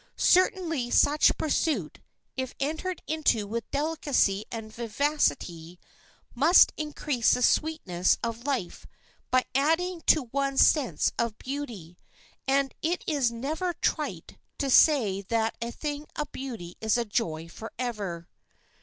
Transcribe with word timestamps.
Certainly 0.17 0.89
such 0.89 1.29
a 1.29 1.33
pursuit, 1.35 1.99
if 2.35 2.55
entered 2.59 3.03
into 3.05 3.45
with 3.45 3.69
delicacy 3.69 4.45
and 4.51 4.73
vivacity, 4.73 5.79
must 6.33 6.73
increase 6.75 7.35
the 7.35 7.43
sweetness 7.43 8.17
of 8.23 8.45
life 8.47 8.87
by 9.29 9.45
adding 9.53 10.01
to 10.07 10.23
one's 10.31 10.65
sense 10.65 11.11
of 11.19 11.37
beauty; 11.37 11.99
and 12.47 12.73
it 12.81 13.03
is 13.05 13.31
never 13.31 13.73
trite 13.75 14.39
to 14.57 14.71
say 14.71 15.21
that 15.21 15.55
a 15.61 15.69
thing 15.71 16.07
of 16.15 16.31
beauty 16.31 16.77
is 16.81 16.97
a 16.97 17.05
joy 17.05 17.47
forever. 17.47 18.27